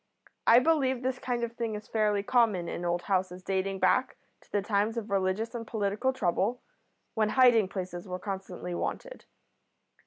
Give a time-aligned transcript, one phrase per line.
[0.47, 4.51] I believe this kind of thing is fairly common in old houses dating back to
[4.51, 6.59] the times of religious and political trouble,
[7.13, 9.25] when hiding places were constantly wanted.